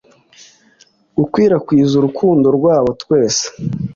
[1.17, 3.45] gukwirakwiza urukundo rwabo twese